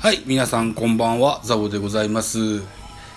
[0.00, 2.62] はい、皆さんこんばんは、ザボでございます。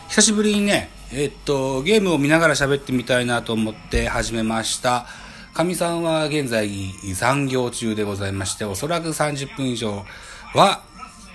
[0.09, 5.05] 久しぶりにね、えっと、ゲームを見ながら喋ってみたいなと思って始めました。
[5.53, 6.69] かみさんは現在
[7.15, 10.03] 残業中でございまして、おそらく30分以上
[10.53, 10.83] は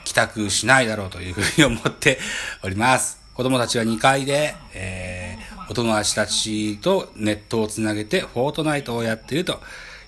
[0.05, 2.19] 帰宅しないだろうというふうに思って
[2.62, 3.19] おります。
[3.33, 9.61] 子供たちは2階で、えー、お友達たちとネットをつなげてフォートナイトをやっていると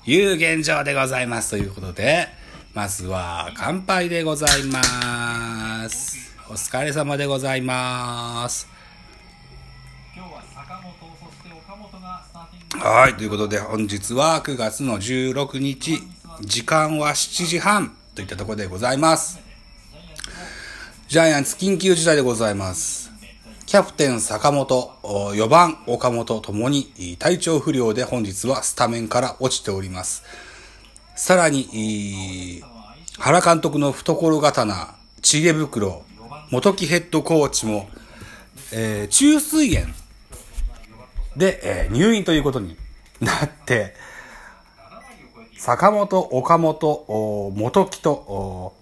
[0.04, 1.48] いう現状でございます。
[1.48, 2.29] ということで、
[2.73, 6.16] まずは乾杯でございます。
[6.48, 8.69] お疲れ様でございます。
[12.78, 15.98] はい、ということで本日は9月の16日、
[16.42, 19.41] 時間は7時半といったところでございます。
[21.09, 23.11] ジャイアンツ緊急事態でございます。
[23.66, 30.23] キャプテン坂本、4番岡本ともに体調不良で本日はスタメンから落ちております。
[31.20, 32.62] さらに、
[33.19, 36.02] 原監督の懐刀、ちげ袋、
[36.51, 37.91] 元木ヘッドコーチも、
[38.72, 39.92] えー中水炎
[41.36, 42.75] で、えー入院ということに
[43.20, 43.92] なって、
[45.59, 48.72] 坂本、岡本、お元木と、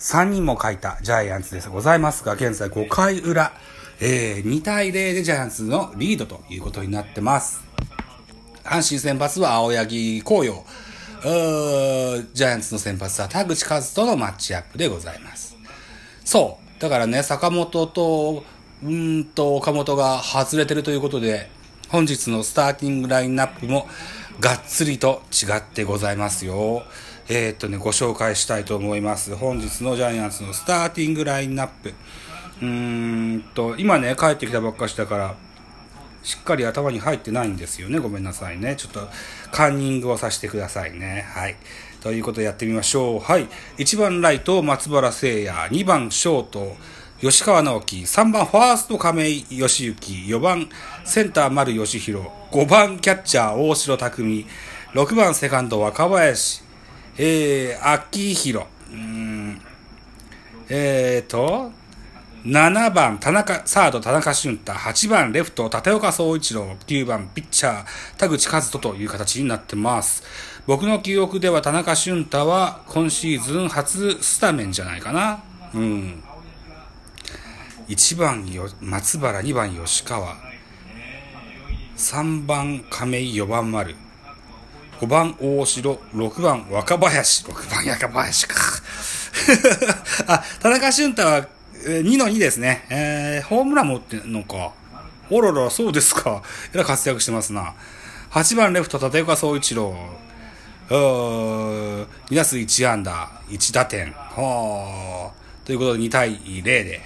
[0.00, 3.52] 3人も書いたジャイアンツですございますが、現在5回裏、
[4.00, 7.60] えー2対0でジャイアンツのリードということになってます。
[8.64, 10.64] 阪神先発は青柳紅葉。
[11.22, 15.56] ジャイアンツの先発は田口和人のマッチアップでございます。
[16.24, 16.80] そう。
[16.80, 18.44] だからね、坂本と、
[18.82, 21.50] うんと、岡本が外れてるということで、
[21.88, 23.88] 本日のスターティングラインナップも、
[24.40, 26.84] がっつりと違ってございますよ。
[27.28, 29.34] えーっとね、ご紹介したいと思います。
[29.34, 31.92] 本日のジャイアンツのスターティングラインナップ。
[32.62, 32.66] うー
[33.38, 35.34] んと、今ね、帰ってきたばっかしだから、
[36.22, 37.98] しっかり頭に入ってないんですよね。
[37.98, 38.76] ごめんなさいね。
[38.76, 39.08] ちょっと
[39.52, 41.26] カンニングをさせてくださいね。
[41.28, 41.56] はい。
[42.00, 43.20] ということでやってみましょう。
[43.20, 43.46] はい。
[43.78, 45.70] 1番ライト、松原聖也。
[45.70, 46.76] 2番ショート、
[47.20, 47.96] 吉川直樹。
[48.02, 50.36] 3番ファースト、亀井義行。
[50.36, 50.68] 4番
[51.04, 52.26] センター、丸義弘。
[52.50, 54.46] 5番キャッチャー、大城匠。
[54.94, 56.62] 6番セカンド、若林。
[57.16, 58.66] えー、秋広。
[58.90, 59.60] うーん。
[60.68, 61.72] えーと、
[62.48, 64.72] 7番、田中、サード、田中俊太。
[64.72, 66.78] 8番、レフト、立岡総一郎。
[66.86, 67.86] 9番、ピッチャー、
[68.16, 70.22] 田口和人という形になってます。
[70.66, 75.44] 僕の記憶では田中俊太は今シーズン初スタメンじゃないかな。
[75.74, 76.22] うん。
[77.88, 80.34] 1番よ、松原、2番、吉川。
[81.98, 83.94] 3番、亀井、4番、丸。
[85.00, 85.96] 5番、大城。
[86.14, 87.44] 6番、若林。
[87.44, 88.54] 6番、若林か。
[90.28, 91.57] あ、田中俊太は、
[91.88, 92.84] えー2の2ですね。
[92.90, 94.72] えー、ホームラン持ってんのか。
[95.30, 96.42] おらら、そうですか。
[96.74, 97.74] えら活躍してますな。
[98.30, 99.96] 8番レフト、立岡総一郎。
[100.90, 104.12] うー2打数1安打、1打点。
[104.12, 105.64] はあ。
[105.64, 107.00] ということで2対0で、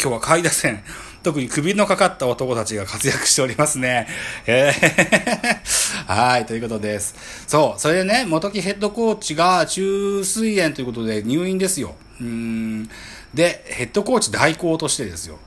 [0.00, 0.84] 今日は下位打線、
[1.24, 4.06] 特に首のかかった男たちが活躍しておりますね。
[4.46, 5.58] えー
[6.06, 7.16] はい、ということです。
[7.48, 11.96] そう、それでね、元木ヘッドコーチが中水炎ということで入院ですよ。
[12.20, 12.90] うーん。
[13.38, 15.38] で、ヘッドコーチ代行としてですよ。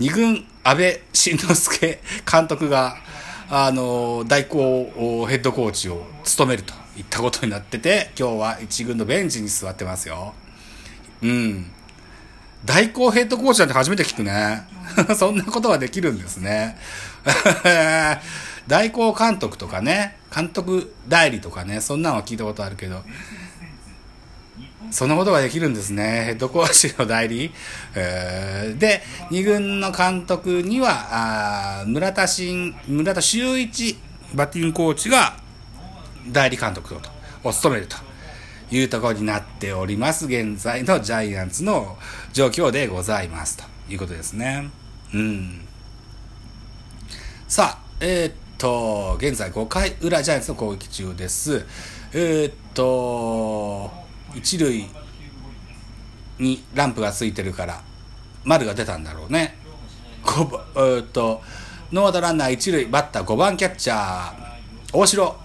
[0.00, 2.96] 二軍安倍晋之助監督が、
[3.48, 10.34] あの、代行ヘッドコーチを務めるといったことになってて、今日は一軍のベンチに座ってますよ。
[11.22, 11.70] うん。
[12.64, 14.64] 代行ヘッドコーチなんて初めて聞くね。
[15.16, 16.76] そんなことができるんですね。
[18.66, 23.04] 代行監督とかね、監督代理とかね、そんなのは聞いたことあるけど、
[24.90, 26.24] そんなことができるんですね。
[26.24, 27.52] ヘッドコーチの代理。
[27.94, 33.98] えーで、二軍の監督には、あ村田新、村田修一
[34.34, 35.36] バッティングコーチが
[36.28, 37.10] 代理監督をと
[37.44, 37.96] を務めると
[38.74, 40.26] いうところになっております。
[40.26, 41.96] 現在のジャイアンツの
[42.32, 44.70] 状況でございますということですね。
[45.14, 45.60] うん。
[47.48, 51.64] さあ、えーっと、現在5回裏ジャイアンツの攻撃中です。
[52.12, 54.86] えーっと、一塁
[56.38, 57.82] にランプがついてるから、
[58.44, 59.58] 丸が出たんだろうね。
[60.26, 61.42] えーっと、
[61.92, 64.34] ノーアウトランナー一塁、バッター5番キャッチャー、
[64.92, 65.36] 大城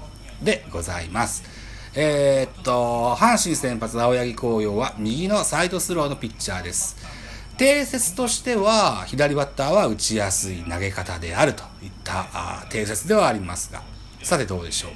[0.42, 1.44] でございます。
[1.94, 6.98] えーっと、阪神先発青柳紅葉は右のサイドスローのピッチャーです。
[7.58, 13.84] 定説としては、左バッターは打ちやすい投げ方であるといったあ定説ではありますが、
[14.24, 14.92] さてどうでしょう。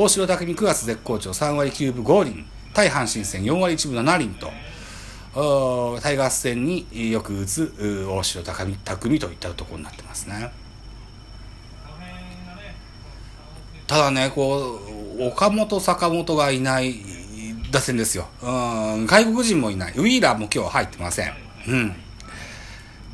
[0.00, 2.46] 大城匠9月絶好調3割9分5厘、
[2.76, 4.52] 対阪神戦4割1分7厘と、
[6.02, 10.52] タイガース戦によく打つ大城匠匠といったところになってますね。
[13.86, 14.78] ただね、こ
[15.18, 16.96] う、岡本、坂本がいない
[17.70, 18.28] 打線ですよ。
[18.42, 19.94] 外国人もいない。
[19.94, 21.32] ウィーラーも今日は入ってません。
[21.68, 21.96] うん。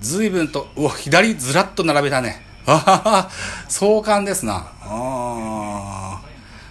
[0.01, 2.45] 随分と、うわ、左ずらっと並べたね。
[2.67, 3.31] あはは、
[3.69, 4.73] 壮観ですな。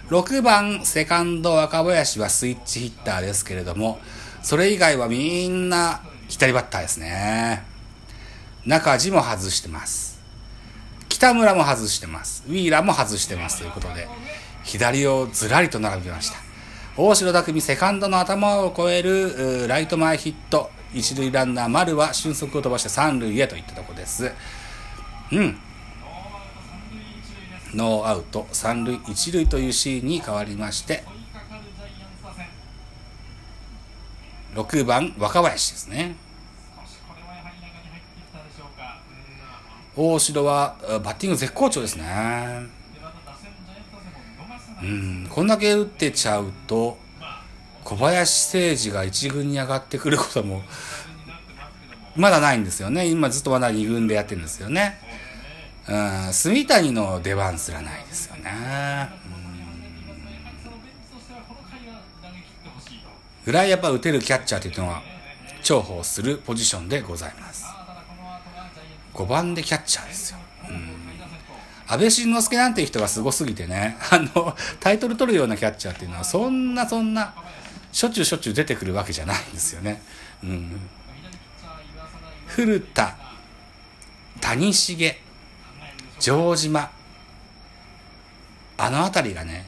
[0.08, 4.00] 6番、セカンド若林はスイッチヒッターですけれども、
[4.42, 7.64] それ以外はみんな左バッターですね。
[8.66, 10.20] 中地も外してます。
[11.08, 12.44] 北村も外してます。
[12.48, 14.08] ウィーラーも外してますということで、
[14.64, 16.36] 左をずらりと並びました。
[16.96, 20.70] 大城匠セカンドの頭を越えるライト前ヒット。
[20.94, 24.30] 一塁ランナー丸は俊足を飛ばして三塁へといったとこです。
[25.32, 25.58] うん。
[27.74, 31.04] ノーアウト三塁一塁というシーンに変わりまして、
[34.54, 36.16] 6番若林ですね。
[39.94, 42.66] 大城はバッティング絶好調ですね。
[44.82, 46.98] うん、こんだけ打ってちゃうと、
[47.84, 50.62] 小林誠司が一軍に上がってくることも、
[52.16, 53.06] まだないんですよね。
[53.06, 54.98] 今ずっとまだ二軍でやってるんですよね。
[55.88, 59.10] うん、住谷の出番すらないですよね。
[63.44, 65.02] ぐらいやっぱ打てるキャッチャーというのは
[65.62, 67.66] 重宝するポジションでございます。
[69.14, 70.38] 5番でキャッチャーですよ。
[71.92, 77.34] 安倍晋之助なんていう人がすごすぎてね、 あの、タイトル取るようなキャッチャーっていうのは、そんなそんな、
[77.92, 80.00] しょっちゅうしょっちゅう出てくるわけじゃないんですよね。
[80.42, 80.80] うん。
[82.46, 83.14] 古田、
[84.40, 85.16] 谷繁、
[86.22, 86.88] 城島、
[88.78, 89.66] あの辺りがね、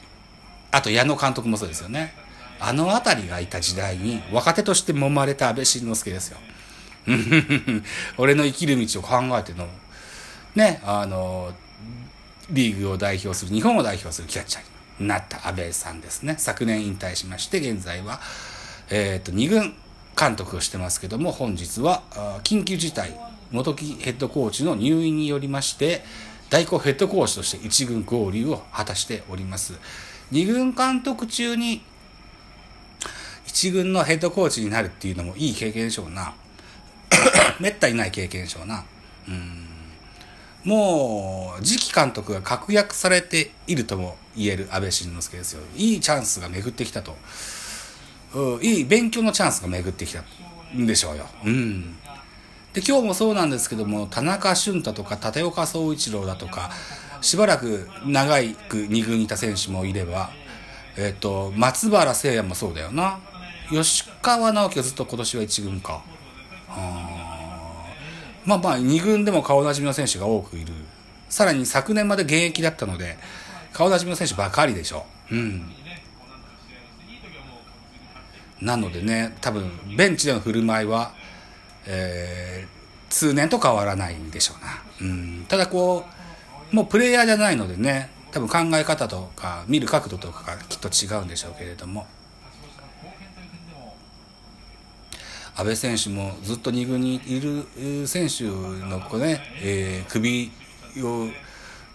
[0.71, 2.13] あと矢野監督もそうですよね。
[2.61, 6.37] あの辺りがいた時代に若手として揉まれた安倍晋之助ですよ。
[8.17, 9.67] 俺の生きる道を考えての、
[10.55, 11.53] ね、あの、
[12.49, 14.63] リーグを代表する、日本を代表するキャッチャー
[15.01, 16.35] になった安倍さんですね。
[16.37, 18.21] 昨年引退しまして、現在は、
[18.89, 19.75] えっ、と、二軍
[20.17, 22.03] 監督をしてますけども、本日は、
[22.43, 23.13] 緊急事態、
[23.51, 26.03] 元木ヘッドコーチの入院によりまして、
[26.49, 29.73] 代行ヘッドコーチとして一軍合流を果たしております。
[30.31, 31.83] 二軍監督中に、
[33.45, 36.33] 一軍のヘッドコーチになるっていうのもいい経験でしょうな。
[37.59, 38.83] めったにない経験でしょうな。
[39.27, 39.65] うん
[40.65, 45.61] もう、次期監督が確約されているとも言える安倍晋之助ですよ。
[45.75, 47.15] いいチャンスが巡ってきたと。
[48.61, 50.23] いい勉強のチャンスが巡ってきた
[50.75, 51.27] んでしょうよ。
[51.45, 51.95] うん。
[52.75, 56.71] で、今日もそうなんですけども、田中俊太とか立岡総一郎だとか、
[57.21, 60.29] しばらく長いく二軍にいた選手もいれば、
[60.97, 63.19] えっ、と、松原聖也もそうだよな。
[63.69, 66.03] 吉川直樹はずっと今年は一軍か。
[68.43, 70.73] まあまあ、二軍でも顔なじみの選手が多くいる。
[71.29, 73.17] さらに昨年まで現役だったので、
[73.71, 75.35] 顔なじみの選手ばかりでしょう。
[75.35, 75.71] うん。
[78.61, 81.13] なのでね、多分、ベンチでの振る舞いは、
[81.87, 85.09] えー、通年と変わらないんでしょうな。
[85.09, 85.45] うん。
[85.47, 86.05] ただこ
[86.71, 92.05] う、もうプレイヤーじゃないのでね、多分考え方とか、見る角度とかがきっと違うんでしょうけれども、
[95.57, 100.51] 安倍選手もずっと2軍にいる選手のこね、えー首
[101.01, 101.29] を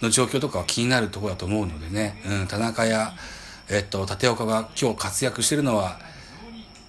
[0.00, 3.12] の状況とかは気になるところだと思うのでね、うん、田中や、
[3.68, 5.98] えっと、立岡が今日活躍してるのは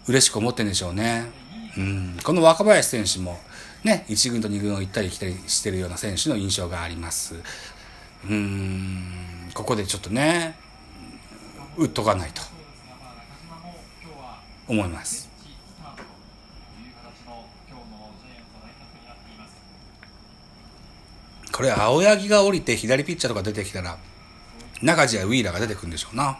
[0.08, 1.41] 嬉しく思ってるんでしょうね。
[1.78, 3.40] うん、この若林選手も
[3.84, 7.36] ね、1軍と2軍を行ったり来たりしてるような選手の印象があります。
[8.30, 10.56] うん、ここでちょっとね、
[11.78, 12.42] 打っとかないと
[14.68, 15.32] 思います。
[21.52, 23.98] これ青柳が降りて左ピッチャーとか出てきたら
[24.82, 26.40] 中地やウィーラーが出てくるんでしょうな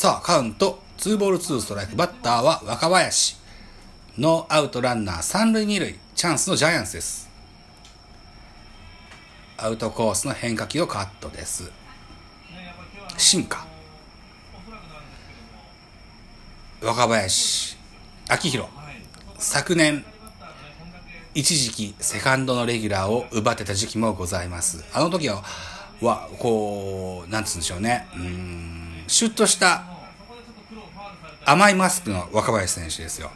[0.00, 3.36] さあカウント2ボール2ストライクバッターは若林
[4.16, 7.28] ノーアウトランナー三塁二塁チャンスのジャイアンツです。
[9.58, 11.70] アウトコースの変化球をカットです。
[13.18, 13.66] 進化。
[16.80, 17.76] 若林
[18.26, 18.70] 秋広。
[19.36, 20.02] 昨年
[21.34, 24.82] 一時期セカンドのレギュラーを奪ってた時期もございます。
[24.94, 25.42] あの時は
[26.00, 28.08] はこうなんつうんでしょうね。
[28.14, 29.89] うんシュッとした
[31.44, 33.30] 甘いマスクの若林選手ですよ。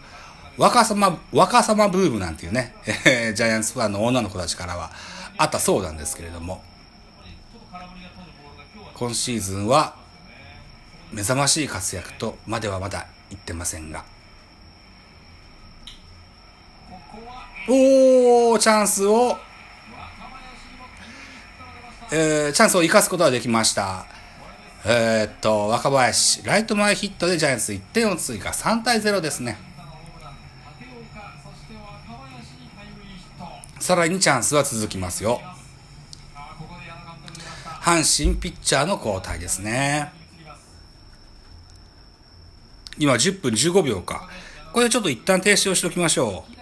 [0.56, 2.75] 若さま若さまブームなんていうね
[3.34, 4.92] ジャイアンツファンの女の子たちからは
[5.37, 6.62] あったそうなんですけれども。
[8.94, 9.96] 今シーズンは
[11.11, 14.04] 目覚ましい活躍とまではまだ言ってませんが。
[17.68, 19.37] おーチャンスを、
[22.12, 24.06] えーチャンスを生かすことができました。
[24.87, 29.57] えー、っと、若林、ライト前ヒットでジャイアンツ1点を追加、3対0ですね。
[33.81, 35.41] さらにチャンスは続きますよ。
[37.81, 40.12] 阪神ピッチャーの交代ですね。
[42.99, 44.29] 今10分15秒か。
[44.73, 46.55] これちょっと一旦停止をしておきましょう。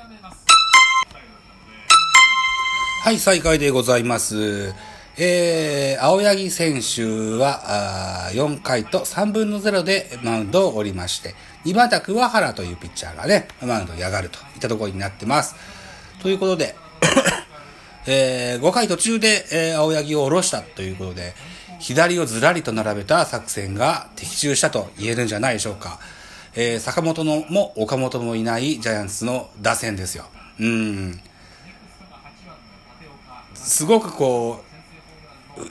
[3.04, 4.72] はい、再開でございます。
[5.18, 11.34] えー、青柳選手は、あ4回と3分の0でマウンドを降りまして、
[11.66, 15.54] 2番手桑原というピッチャーがね、マウンドに上がるといったところになってます。
[16.22, 16.74] ということで、
[18.06, 21.34] えー5回途中で、えー青柳を下ろしたということで、
[21.78, 25.98] 左をずらりと並べた作戦が的中したと言えるんじゃないでしょうか。
[26.54, 30.24] えー坂本のも岡本もいないジャイアンツの打線ですよ。
[30.58, 31.20] うん。
[33.54, 34.71] すごくこう、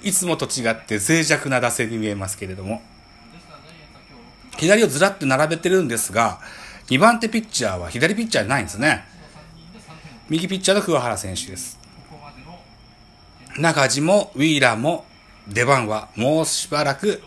[0.03, 2.81] いつもと違って脆弱な打線に見えますけれども、
[4.57, 6.39] 左をずらって並べてるんですが、
[6.87, 9.05] 2番手ピッチャーは左ピッチャーじゃないんですね。
[10.29, 11.79] 右ピッチャーの桑原選手です。
[13.57, 15.05] 中地もウィーラーも
[15.47, 17.21] 出番はもうしばらく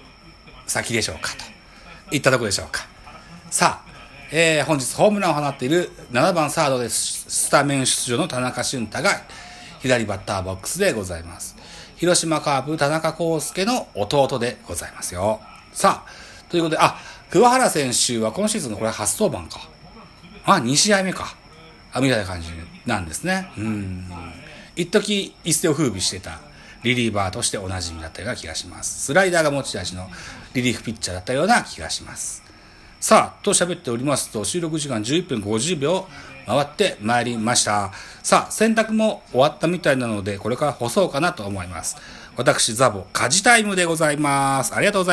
[0.66, 1.32] 先でしょうか
[2.08, 2.86] といったところでしょうか。
[3.50, 3.90] さあ、
[4.30, 6.88] えー本日ホームランを放っている7番サードで。
[7.34, 9.10] スタメン出場の田中俊太が
[9.80, 11.56] 左バッターボックスでございます。
[12.04, 15.40] 広島カープ田中康介の弟でございますよ。
[15.72, 16.98] さあ、ということで、あ、
[17.30, 19.66] 桑原選手は今シーズンのこれ初登板か。
[20.44, 21.34] あ、2試合目か。
[21.94, 22.48] あ、みたいな感じ
[22.84, 23.50] なんですね。
[23.56, 24.06] うん。
[24.76, 26.40] 一時一世を風靡してた
[26.82, 29.06] リリーバーとしておなじみだったような気がします。
[29.06, 30.06] スライダーが持ち味の
[30.52, 32.43] リリーフピッチャーだったような気がします。
[33.04, 36.06] さあ、と喋っておりますと、収録時間11分50秒
[36.46, 37.92] 回ってまいりました。
[38.22, 41.98] さあ、洗濯も終わったみたいなので、これから干そうかなと思います。
[42.34, 44.74] 私、ザボ、家事タイムでございます。
[44.74, 45.12] ありがとうござ